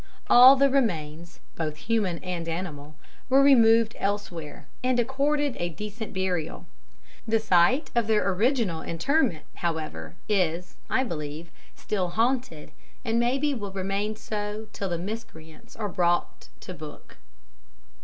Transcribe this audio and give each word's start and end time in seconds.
All 0.31 0.55
the 0.55 0.67
remains, 0.67 1.39
both 1.55 1.75
human 1.75 2.17
and 2.23 2.49
animal, 2.49 2.95
were 3.29 3.43
removed 3.43 3.95
elsewhere, 3.99 4.65
and 4.83 4.99
accorded 4.99 5.55
a 5.59 5.69
decent 5.69 6.11
burial. 6.11 6.65
The 7.27 7.39
site 7.39 7.91
of 7.93 8.07
their 8.07 8.27
original 8.27 8.81
interment, 8.81 9.43
however, 9.57 10.15
is, 10.27 10.75
I 10.89 11.03
believe, 11.03 11.51
still 11.75 12.09
haunted, 12.09 12.71
and 13.05 13.19
maybe 13.19 13.53
will 13.53 13.71
remain 13.73 14.15
so 14.15 14.69
till 14.73 14.89
the 14.89 14.97
miscreants 14.97 15.75
are 15.75 15.87
brought 15.87 16.47
to 16.61 16.73
book." 16.73 17.17